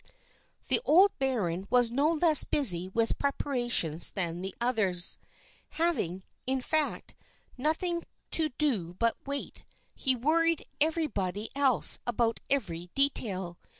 [0.67, 5.19] The old baron was no less busy with preparations than the others.
[5.73, 7.13] Having, in fact,
[7.55, 8.01] nothing
[8.31, 9.63] to do but wait,
[9.95, 13.59] he worried everybody else about every detail.